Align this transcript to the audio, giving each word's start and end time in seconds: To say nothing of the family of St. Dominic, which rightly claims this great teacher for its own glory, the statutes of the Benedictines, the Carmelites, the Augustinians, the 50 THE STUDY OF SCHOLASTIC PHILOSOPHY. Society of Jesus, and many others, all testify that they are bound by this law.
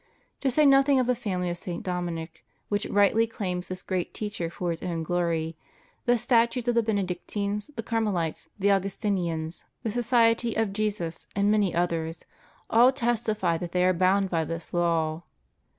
To 0.39 0.49
say 0.49 0.65
nothing 0.65 0.99
of 0.99 1.05
the 1.05 1.13
family 1.13 1.51
of 1.51 1.59
St. 1.59 1.83
Dominic, 1.83 2.43
which 2.69 2.87
rightly 2.87 3.27
claims 3.27 3.67
this 3.67 3.83
great 3.83 4.15
teacher 4.15 4.49
for 4.49 4.71
its 4.71 4.81
own 4.81 5.03
glory, 5.03 5.55
the 6.07 6.17
statutes 6.17 6.67
of 6.67 6.73
the 6.73 6.81
Benedictines, 6.81 7.69
the 7.75 7.83
Carmelites, 7.83 8.49
the 8.57 8.71
Augustinians, 8.71 9.63
the 9.83 9.91
50 9.91 9.99
THE 9.99 10.03
STUDY 10.03 10.05
OF 10.05 10.07
SCHOLASTIC 10.07 10.41
PHILOSOPHY. 10.41 10.57
Society 10.57 10.67
of 10.67 10.73
Jesus, 11.13 11.27
and 11.35 11.51
many 11.51 11.75
others, 11.75 12.25
all 12.71 12.91
testify 12.91 13.57
that 13.59 13.73
they 13.73 13.85
are 13.85 13.93
bound 13.93 14.31
by 14.31 14.43
this 14.43 14.73
law. 14.73 15.21